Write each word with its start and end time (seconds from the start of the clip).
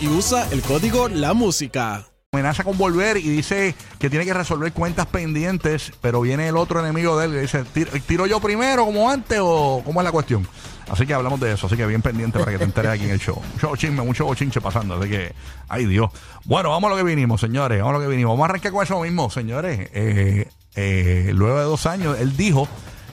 Y 0.00 0.06
usa 0.08 0.46
el 0.52 0.60
código 0.62 1.08
La 1.08 1.32
Música. 1.32 2.04
amenaza 2.32 2.64
con 2.64 2.76
volver 2.76 3.16
y 3.16 3.22
dice 3.22 3.74
que 3.98 4.10
tiene 4.10 4.24
que 4.26 4.34
resolver 4.34 4.72
cuentas 4.72 5.06
pendientes, 5.06 5.92
pero 6.00 6.20
viene 6.20 6.48
el 6.48 6.56
otro 6.56 6.80
enemigo 6.80 7.16
de 7.18 7.26
él 7.26 7.34
y 7.34 7.38
dice, 7.38 7.64
"¿Tiro- 7.72 7.90
¿tiro 8.06 8.26
yo 8.26 8.40
primero 8.40 8.84
como 8.84 9.10
antes 9.10 9.38
o 9.42 9.82
cómo 9.84 10.00
es 10.00 10.04
la 10.04 10.12
cuestión? 10.12 10.46
Así 10.88 11.06
que 11.06 11.14
hablamos 11.14 11.40
de 11.40 11.52
eso, 11.52 11.66
así 11.66 11.76
que 11.76 11.86
bien 11.86 12.02
pendiente 12.02 12.38
para 12.38 12.52
que 12.52 12.58
te 12.58 12.64
enteres 12.64 12.90
aquí 12.92 13.04
en 13.04 13.10
el 13.12 13.18
show. 13.20 13.40
Mucho 13.54 13.74
chisme, 13.76 14.02
mucho 14.02 14.26
bochinche 14.26 14.60
pasando, 14.60 14.96
así 14.96 15.08
que, 15.08 15.32
ay 15.68 15.86
Dios. 15.86 16.10
Bueno, 16.44 16.70
vamos 16.70 16.88
a 16.88 16.90
lo 16.90 16.96
que 16.98 17.04
vinimos, 17.04 17.40
señores, 17.40 17.78
vamos 17.80 17.94
a 17.94 17.98
lo 17.98 18.04
que 18.04 18.10
vinimos. 18.10 18.32
Vamos 18.32 18.42
a 18.44 18.50
arrancar 18.50 18.70
con 18.72 18.82
eso 18.84 19.00
mismo, 19.00 19.30
señores. 19.30 19.88
Eh, 19.94 20.48
eh, 20.76 21.30
luego 21.34 21.56
de 21.58 21.64
dos 21.64 21.86
años, 21.86 22.18
él 22.20 22.36
dijo 22.36 22.68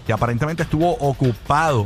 que 0.06 0.14
aparentemente 0.14 0.64
estuvo 0.64 0.92
ocupado 0.98 1.86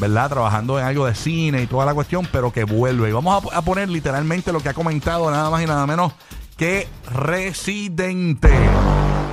¿verdad? 0.00 0.28
Trabajando 0.30 0.78
en 0.78 0.84
algo 0.86 1.06
de 1.06 1.14
cine 1.14 1.62
y 1.62 1.66
toda 1.66 1.84
la 1.86 1.94
cuestión, 1.94 2.26
pero 2.32 2.52
que 2.52 2.64
vuelve. 2.64 3.08
Y 3.08 3.12
vamos 3.12 3.44
a, 3.52 3.58
a 3.58 3.62
poner 3.62 3.88
literalmente 3.88 4.52
lo 4.52 4.60
que 4.60 4.68
ha 4.68 4.74
comentado 4.74 5.30
nada 5.30 5.50
más 5.50 5.62
y 5.62 5.66
nada 5.66 5.86
menos 5.86 6.12
que 6.56 6.86
Residente. 7.12 8.50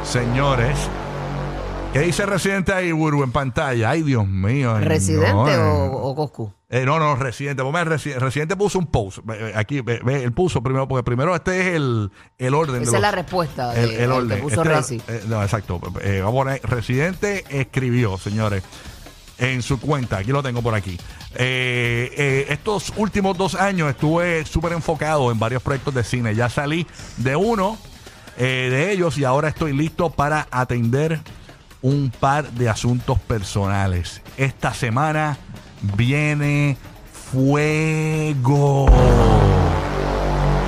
Señores, 0.04 0.78
¿qué 1.94 2.00
dice 2.02 2.26
Residente 2.26 2.72
ahí, 2.74 2.92
Buru, 2.92 3.24
en 3.24 3.32
pantalla? 3.32 3.90
Ay, 3.90 4.04
Dios 4.04 4.28
mío. 4.28 4.76
ay, 4.76 4.84
¿Residente 4.86 5.32
no, 5.34 5.50
eh. 5.50 5.58
o, 5.58 5.92
o 6.10 6.16
Coscu? 6.16 6.52
Eh, 6.70 6.86
no, 6.86 7.00
no, 7.00 7.16
Residente. 7.16 7.64
Resi- 7.64 8.16
Residente 8.18 8.56
puso 8.56 8.78
un 8.80 8.88
post. 8.88 9.20
Aquí, 9.56 9.82
ve, 9.82 10.02
él 10.24 10.32
puso 10.34 10.62
primero, 10.62 10.88
porque 10.88 11.04
primero 11.04 11.34
este 11.36 11.62
es 11.62 11.76
el, 11.76 12.12
el 12.38 12.54
orden. 12.54 12.78
de 12.80 12.84
Esa 12.84 12.98
es 12.98 13.02
la 13.02 13.12
respuesta 13.12 13.72
de, 13.72 14.04
el, 14.04 14.12
orden. 14.12 14.38
que 14.38 14.44
puso 14.44 14.62
Este- 14.62 14.76
Resi. 14.76 15.02
eh, 15.08 15.24
no, 15.28 15.42
exacto. 15.42 15.80
Eh, 16.02 16.22
vamos 16.24 16.42
a 16.42 16.44
poner, 16.44 16.62
Residente 16.64 17.46
escribió, 17.50 18.18
señores, 18.18 18.64
en 19.38 19.62
su 19.62 19.80
cuenta. 19.80 20.18
Aquí 20.18 20.32
lo 20.32 20.44
tengo 20.44 20.62
por 20.62 20.76
aquí. 20.76 20.98
Eh, 21.36 22.14
eh, 22.18 22.46
estos 22.50 22.94
últimos 22.96 23.38
dos 23.38 23.56
años 23.56 23.90
estuve 23.90 24.46
súper 24.46 24.74
enfocado 24.74 25.32
en 25.32 25.40
varios 25.40 25.62
proyectos 25.62 25.94
de 25.94 26.04
cine. 26.04 26.36
Ya 26.36 26.50
salí 26.50 26.88
de 27.18 27.36
uno 27.36 27.78
eh, 28.38 28.70
de 28.72 28.92
ellos 28.92 29.18
y 29.18 29.24
ahora 29.24 29.50
estoy 29.50 29.74
listo 29.74 30.10
para 30.10 30.48
atender 30.52 31.20
un 31.82 32.12
par 32.20 32.50
de 32.52 32.70
asuntos 32.70 33.20
personales. 33.20 34.22
Esta 34.38 34.74
semana 34.74 35.38
viene 35.96 36.78
fuego. 37.32 38.88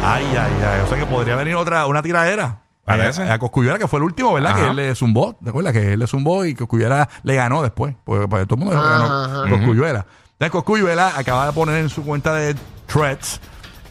Ay, 0.04 0.26
ay, 0.26 0.54
ay. 0.64 0.82
O 0.86 0.88
sea 0.88 0.98
que 0.98 1.06
podría 1.06 1.36
venir 1.36 1.56
otra, 1.56 1.86
una 1.88 2.02
tiradera. 2.02 2.67
Parece. 2.88 3.22
A, 3.24 3.34
a 3.34 3.40
Cosculluela, 3.40 3.78
que 3.78 3.88
fue 3.88 4.00
el 4.00 4.04
último, 4.06 4.34
¿verdad? 4.34 4.54
Ajá. 4.54 4.62
Que 4.64 4.70
él 4.70 4.76
le 4.78 4.96
zumbó. 4.96 5.36
¿Te 5.44 5.50
acuerdas? 5.50 5.74
Que 5.74 5.94
él 5.94 6.00
le 6.00 6.08
zumbó 6.08 6.46
y 6.46 6.56
Cosculluela 6.56 7.08
le 7.24 7.36
ganó 7.36 7.62
después. 7.62 7.94
Porque, 8.06 8.28
porque 8.30 8.46
todo 8.46 8.56
el 8.56 8.66
mundo 8.66 8.76
dijo 8.76 8.84
que 8.84 8.90
ganó 8.90 9.24
ajá. 9.24 9.50
Cosculluela. 9.50 10.06
Entonces 10.32 10.52
Cosculluela 10.52 11.14
acaba 11.18 11.46
de 11.48 11.52
poner 11.52 11.78
en 11.82 11.90
su 11.90 12.04
cuenta 12.04 12.34
de 12.34 12.56
threads 12.86 13.42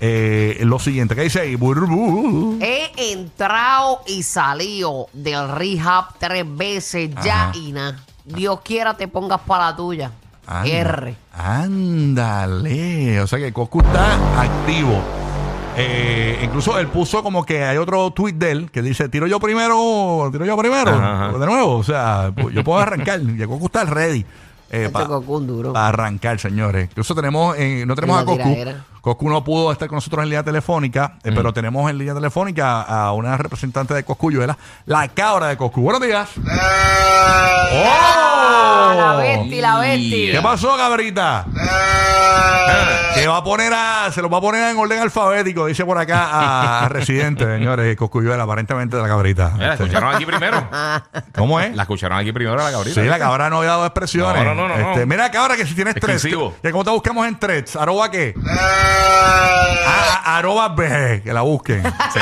eh, 0.01 0.59
lo 0.63 0.79
siguiente. 0.79 1.15
¿Qué 1.15 1.23
dice 1.23 1.41
ahí? 1.41 1.57
Burbu. 1.57 2.59
He 2.63 3.13
entrado 3.13 4.01
y 4.07 4.23
salido 4.23 5.09
del 5.13 5.49
rehab 5.51 6.07
tres 6.19 6.45
veces 6.57 7.11
ya 7.23 7.51
Ajá. 7.51 7.59
y 7.59 7.73
nada. 7.73 7.99
Dios 8.25 8.61
quiera 8.63 8.95
te 8.97 9.09
pongas 9.09 9.41
para 9.43 9.71
la 9.71 9.77
tuya. 9.77 10.11
Anda. 10.47 10.69
R. 10.69 11.17
Ándale. 11.35 13.21
O 13.21 13.27
sea 13.27 13.39
que 13.39 13.53
Coscu 13.53 13.81
está 13.81 14.41
activo. 14.41 15.03
Eh, 15.79 16.41
incluso 16.43 16.79
él 16.79 16.87
puso 16.89 17.23
como 17.23 17.45
que 17.45 17.63
hay 17.65 17.77
otro 17.77 18.11
tweet 18.11 18.33
de 18.35 18.51
él 18.51 18.71
que 18.71 18.81
dice, 18.83 19.09
tiro 19.11 19.27
yo 19.27 19.39
primero, 19.39 20.29
tiro 20.33 20.45
yo 20.47 20.57
primero. 20.57 20.91
Ajá, 20.91 21.27
ajá. 21.29 21.39
De 21.39 21.47
nuevo, 21.47 21.77
o 21.77 21.85
sea, 21.85 22.33
pues, 22.35 22.55
yo 22.55 22.65
puedo 22.65 22.79
arrancar. 22.81 23.21
Y 23.27 23.45
Coscu 23.47 23.67
está 23.67 23.85
ready. 23.85 24.21
Eh, 24.71 24.87
Este 24.87 24.89
pa-. 24.91 25.07
Para 25.73 25.89
arrancar, 25.89 26.41
señores. 26.41 26.89
Incluso 26.91 27.15
tenemos, 27.15 27.55
eh, 27.59 27.85
no 27.87 27.95
tenemos 27.95 28.21
a 28.21 28.25
Coscu. 28.25 28.43
tiradera. 28.43 28.85
Coscu 29.01 29.29
no 29.31 29.45
pudo 29.45 29.71
estar 29.71 29.87
con 29.87 29.97
nosotros 29.99 30.23
en 30.25 30.31
línea 30.31 30.43
telefónica, 30.43 31.19
eh, 31.23 31.31
pero 31.33 31.53
tenemos 31.53 31.89
en 31.89 31.99
línea 31.99 32.15
telefónica 32.15 32.83
a 32.83 33.13
una 33.13 33.37
representante 33.37 33.95
de 33.95 34.03
Coscuyuela, 34.03 34.59
la 34.87 35.07
cabra 35.09 35.47
de 35.49 35.57
Coscu. 35.57 35.81
Buenos 35.83 36.03
días. 36.03 36.29
Ah, 37.79 38.95
la 38.97 39.15
¡Oh! 39.15 39.19
bestia, 39.19 39.63
la 39.63 39.79
bestia. 39.79 40.33
¿Qué 40.33 40.41
pasó, 40.43 40.77
cabrita? 40.77 41.47
Que 43.17 43.27
va 43.27 43.39
a 43.39 43.45
poner 43.45 43.73
a, 43.75 44.11
se 44.13 44.21
lo 44.23 44.29
va 44.31 44.39
a 44.39 44.41
poner 44.41 44.71
en 44.71 44.77
orden 44.79 45.01
alfabético, 45.01 45.67
dice 45.67 45.85
por 45.85 45.99
acá 45.99 46.25
a, 46.27 46.85
a 46.85 46.89
Residente, 46.91 47.45
señores, 47.45 47.97
Coscuyuela, 47.97 48.43
aparentemente 48.45 48.97
de 48.97 49.03
la 49.03 49.09
cabrita. 49.09 49.51
Mira, 49.55 49.69
la 49.69 49.75
escucharon 49.75 50.15
aquí 50.15 50.27
primero. 50.27 50.69
¿Cómo 51.35 51.61
es? 51.61 51.75
La 51.75 51.83
escucharon 51.83 52.19
aquí 52.19 52.33
primero 52.33 52.57
la 52.57 52.71
cabrita. 52.71 53.01
Sí, 53.01 53.07
la 53.07 53.19
cabra 53.19 53.49
no 53.51 53.59
había 53.59 53.71
dado 53.71 53.87
expresiones. 53.87 54.45
No, 54.45 54.55
no, 54.55 54.69
no, 54.69 54.77
no, 54.77 54.89
Este, 54.91 55.01
no. 55.01 55.07
Mira, 55.07 55.31
cabra, 55.31 55.57
que 55.57 55.67
si 55.67 55.75
tienes 55.75 55.95
tres. 55.95 56.23
Que, 56.23 56.31
que 56.63 56.71
cómo 56.73 56.85
te 56.85 56.91
buscamos 56.91 57.27
en 57.27 57.39
tres. 57.39 57.75
¿Arroba 57.77 58.11
qué? 58.11 58.35
Ah, 59.89 60.37
arroba 60.39 60.69
B, 60.71 61.23
que 61.25 61.33
la 61.33 61.43
busquen. 61.43 61.83
Sí. 61.83 62.21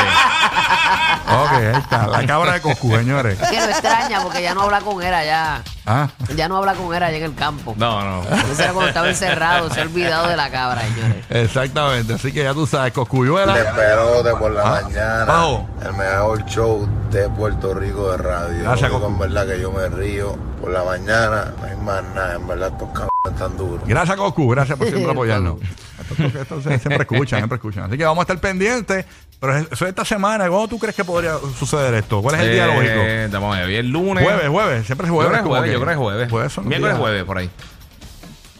ok, 1.29 1.53
ahí 1.53 1.81
está. 1.81 2.07
La 2.07 2.27
cabra 2.27 2.53
de 2.55 2.61
Coscu, 2.61 2.95
señores. 2.97 3.39
Que 3.39 3.57
lo 3.61 3.67
extraña 3.67 4.21
porque 4.23 4.43
ya 4.43 4.55
no 4.55 4.63
habla 4.63 4.81
con 4.81 5.03
él 5.03 5.13
allá. 5.13 5.63
Ah, 5.87 6.09
Ya 6.35 6.49
no 6.49 6.57
habla 6.57 6.75
con 6.75 6.95
él 6.95 7.03
allá 7.03 7.17
en 7.19 7.25
el 7.25 7.35
campo. 7.35 7.75
No, 7.77 8.03
no. 8.03 8.23
Ese 8.51 8.63
era 8.65 8.73
cuando 8.73 8.89
estaba 8.89 9.09
encerrado, 9.09 9.69
se 9.71 9.81
ha 9.81 9.83
olvidado 9.85 10.29
de 10.29 10.37
la 10.37 10.51
cabra, 10.51 10.81
señores. 10.83 11.25
exactamente. 11.29 12.15
Así 12.15 12.33
que 12.33 12.43
ya 12.43 12.55
tú 12.55 12.67
sabes, 12.67 12.93
Coscuyuela. 12.93 13.53
Desperote 13.55 14.31
por 14.37 14.51
la 14.53 14.63
Ah, 14.63 14.81
mañana. 14.83 15.25
bajo. 15.27 15.69
El 15.85 15.93
mejor 15.95 16.45
show 16.47 16.89
de 17.11 17.29
Puerto 17.31 17.75
Rico 17.75 18.11
de 18.11 18.17
radio. 18.19 18.63
Gracias, 18.63 18.91
único, 18.91 19.01
Coco. 19.01 19.13
en 19.13 19.19
verdad 19.19 19.47
que 19.47 19.61
yo 19.61 19.71
me 19.73 19.89
río 19.89 20.37
por 20.61 20.71
la 20.71 20.85
mañana. 20.85 21.53
No 21.59 21.65
hay 21.65 21.77
más 21.77 22.03
nada. 22.15 22.35
En 22.37 22.47
verdad, 22.47 22.69
estos 22.73 22.89
cabrones 22.89 23.11
están 23.33 23.57
duros. 23.57 23.81
Gracias, 23.87 24.17
Coscu. 24.17 24.49
Gracias 24.51 24.79
por 24.79 24.87
siempre 24.89 25.11
apoyarnos. 25.13 25.57
Estos, 26.01 26.35
estos 26.35 26.63
siempre 26.65 26.97
escuchan, 27.03 27.39
siempre 27.41 27.57
escuchan. 27.57 27.85
Así 27.85 27.97
que 27.97 28.05
vamos 28.05 28.19
a 28.21 28.23
estar 28.23 28.39
pendientes. 28.41 29.05
Pero 29.41 29.57
eso 29.57 29.69
es 29.73 29.83
esta 29.91 30.05
semana. 30.05 30.49
¿Cuándo 30.49 30.69
tú 30.69 30.79
crees 30.79 30.97
que 30.97 31.05
podría 31.05 31.35
suceder 31.59 31.95
esto? 31.95 32.23
¿Cuál 32.23 32.37
es 32.37 32.41
el 32.43 32.53
día 32.53 32.67
lógico? 32.67 32.83
Eh, 32.95 33.29
Vamos 33.31 33.55
a 33.55 33.61
ver, 33.61 33.69
hoy 33.69 33.77
es 33.77 33.85
lunes. 33.85 34.25
Jueves, 34.25 34.49
jueves. 34.49 34.87
Siempre 34.87 35.07
es 35.07 35.11
Yo 35.13 35.17
jueves. 35.17 35.41
creo 35.43 35.67
yo 35.67 35.81
creo 35.81 35.85
que 35.87 35.93
es 35.93 35.99
jueves. 35.99 36.31
Jueves 36.31 36.59
Miércoles 36.65 36.97
jueves, 36.97 37.25
por 37.25 37.39
ahí. 37.39 37.51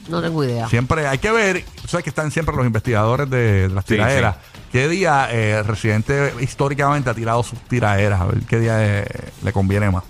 No 0.09 0.21
tengo 0.21 0.45
idea. 0.45 0.69
Siempre 0.69 1.07
hay 1.07 1.17
que 1.17 1.31
ver, 1.31 1.65
tú 1.81 1.89
sabes 1.89 2.05
que 2.05 2.11
están 2.11 2.31
siempre 2.31 2.55
los 2.55 2.67
investigadores 2.67 3.31
de, 3.31 3.69
de 3.69 3.75
las 3.75 3.85
Sí, 3.87 3.95
tiraderas. 3.95 4.37
¿Qué 4.75 4.89
día 4.89 5.29
eh, 5.31 5.63
Residente 5.63 6.35
históricamente 6.41 7.09
ha 7.09 7.15
tirado 7.15 7.45
sus 7.45 7.61
tiraderas? 7.61 8.21
A 8.21 8.25
ver 8.25 8.41
qué 8.41 8.59
día 8.59 8.75
eh, 9.03 9.07
le 9.45 9.53
conviene 9.53 9.89
más. 9.89 10.03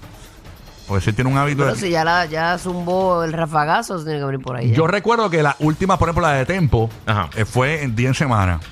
Porque 0.88 1.04
si 1.04 1.10
él 1.10 1.16
tiene 1.16 1.30
un 1.30 1.36
hábito. 1.36 1.64
Pero 1.64 1.74
de- 1.74 1.80
si 1.82 1.90
ya, 1.90 2.02
la, 2.02 2.24
ya 2.24 2.56
zumbó 2.56 3.24
el 3.24 3.34
rafagazo, 3.34 4.02
tiene 4.02 4.20
que 4.20 4.24
venir 4.24 4.40
por 4.40 4.56
ahí. 4.56 4.70
ya. 4.70 4.76
Yo 4.76 4.86
recuerdo 4.86 5.28
que 5.28 5.42
la 5.42 5.54
última, 5.58 5.98
por 5.98 6.08
ejemplo, 6.08 6.26
la 6.26 6.32
de 6.32 6.46
Tempo, 6.46 6.88
Ajá. 7.04 7.28
eh, 7.36 7.44
fue 7.44 7.82
en 7.82 7.94
10 7.94 8.16
semanas. 8.16 8.62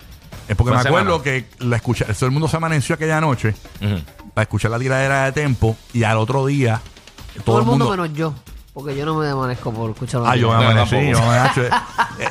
Es 0.48 0.56
porque 0.56 0.72
Fue 0.72 0.82
me 0.82 0.88
acuerdo 0.88 1.22
semana. 1.22 1.22
que 1.58 1.64
la 1.66 1.76
escuché, 1.76 2.06
todo 2.06 2.24
el 2.24 2.32
mundo 2.32 2.48
se 2.48 2.56
amaneció 2.56 2.94
aquella 2.94 3.20
noche 3.20 3.54
Ujú. 3.82 4.00
para 4.32 4.44
escuchar 4.44 4.70
la 4.70 4.78
tiradera 4.78 5.24
de 5.26 5.32
Tempo 5.32 5.76
y 5.92 6.04
al 6.04 6.16
otro 6.16 6.46
día 6.46 6.80
todo, 7.34 7.44
Todo 7.44 7.58
el 7.60 7.66
mundo 7.66 7.90
menos 7.90 8.10
yo. 8.14 8.32
Porque 8.72 8.96
yo 8.96 9.04
no 9.04 9.14
me 9.16 9.28
amanezco 9.28 9.70
por 9.70 9.90
escuchar 9.90 10.22
Ah, 10.24 10.34
yo 10.36 10.48
me 10.48 10.54
No, 10.54 10.70
amanecí, 10.70 10.96
tampoco. 10.96 11.12
yo 11.12 11.20
me 11.30 11.36
amanecí. 11.38 11.60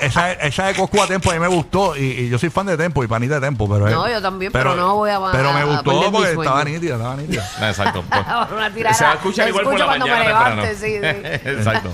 Esa, 0.02 0.32
esa 0.34 0.68
de 0.68 0.76
Coscu 0.76 1.02
a 1.02 1.08
Tempo 1.08 1.32
a 1.32 1.34
mí 1.34 1.40
me 1.40 1.48
gustó. 1.48 1.96
Y, 1.98 2.02
y 2.04 2.30
yo 2.30 2.38
soy 2.40 2.50
fan 2.50 2.66
de 2.66 2.78
Tempo 2.78 3.04
y 3.04 3.08
panita 3.08 3.36
de 3.36 3.42
Tempo. 3.42 3.68
Pero, 3.70 3.90
No, 3.90 4.08
eh, 4.08 4.14
yo 4.14 4.22
también, 4.22 4.52
pero 4.52 4.76
no 4.76 4.96
voy 4.96 5.10
a- 5.12 5.20
Pero 5.32 5.54
me 5.54 5.64
gustó 5.64 6.12
porque 6.12 6.32
estaba 6.32 6.64
nítida, 6.64 6.96
estaba 6.96 7.16
nítida. 7.16 7.48
No, 7.60 7.68
exacto. 7.70 8.04
Pues, 8.12 8.26
Una 8.52 8.74
tirada. 8.74 8.94
se 8.96 9.04
va 9.04 9.12
a 9.12 9.14
escuchar 9.16 9.48
igual 9.50 9.64
por 9.66 9.74
la 9.74 9.80
escucho 9.86 9.88
cuando 10.00 10.08
mañana 10.08 10.24
me 10.24 10.50
levante, 10.62 10.76
sí, 10.76 11.00
sí. 11.00 11.48
exacto. 11.50 11.90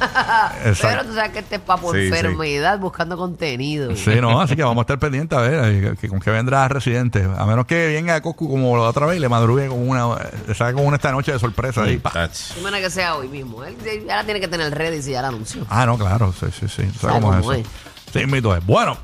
Exacto. 0.65 0.87
Pero 0.97 1.05
tú 1.05 1.13
sabes 1.15 1.31
que 1.31 1.39
este 1.39 1.55
es 1.55 1.61
para 1.61 1.81
por 1.81 1.95
Sí, 1.95 2.01
sí. 2.01 2.07
enfermedad 2.07 2.79
buscando 2.79 3.17
contenido. 3.17 3.95
Sí, 3.95 4.15
no, 4.21 4.39
así 4.41 4.55
que 4.55 4.63
vamos 4.63 4.77
a 4.79 4.81
estar 4.81 4.99
pendientes 4.99 5.37
a 5.37 5.41
ver 5.41 5.53
eh, 5.65 5.81
que, 5.91 5.97
que 5.97 6.09
con 6.09 6.19
qué 6.19 6.31
vendrá 6.31 6.67
Residente. 6.67 7.27
A 7.37 7.45
menos 7.45 7.65
que 7.65 7.87
venga 7.87 8.19
Coscu 8.21 8.49
como 8.49 8.75
la 8.77 8.83
otra 8.83 9.05
vez 9.05 9.17
y 9.17 9.19
le 9.19 9.29
madrugue 9.29 9.67
con 9.67 9.87
una, 9.87 10.07
le 10.47 10.53
saque 10.55 10.73
con 10.73 10.85
una 10.85 10.95
esta 10.97 11.11
noche 11.11 11.31
de 11.31 11.39
sorpresa. 11.39 11.83
ahí, 11.83 11.97
pa. 11.97 12.11
Tach. 12.11 12.31
Imagina 12.57 12.79
que 12.81 12.89
sea 12.89 13.15
hoy 13.15 13.27
mismo. 13.27 13.63
Él 13.63 13.75
ya 14.07 14.17
la 14.17 14.23
tiene 14.23 14.39
que 14.39 14.47
tener 14.47 14.73
ready 14.75 15.01
si 15.01 15.11
ya 15.11 15.21
la 15.21 15.29
anunció. 15.29 15.65
Ah, 15.69 15.85
no, 15.85 15.97
claro, 15.97 16.33
sí, 16.39 16.47
sí, 16.51 16.67
sí. 16.67 16.83
¿Sabes 16.83 16.97
¿Sabe 17.01 17.21
cómo 17.21 17.33
es 17.33 17.59
eso? 17.61 17.69
Sí, 18.17 18.25
mito 18.25 18.55
es. 18.55 18.65
Bueno, 18.65 18.97